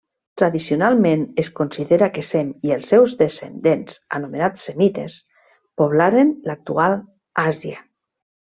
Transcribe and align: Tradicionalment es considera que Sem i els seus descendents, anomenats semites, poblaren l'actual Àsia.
Tradicionalment 0.41 1.25
es 1.43 1.51
considera 1.59 2.07
que 2.15 2.23
Sem 2.29 2.49
i 2.69 2.73
els 2.77 2.89
seus 2.93 3.13
descendents, 3.21 3.99
anomenats 4.21 4.65
semites, 4.71 5.19
poblaren 5.83 6.33
l'actual 6.51 6.97
Àsia. 7.47 7.87